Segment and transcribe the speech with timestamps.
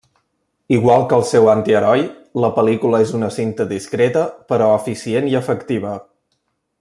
[0.77, 2.01] Igual que el seu antiheroi,
[2.45, 5.97] la pel·lícula és una cinta discreta però eficient i efectiva.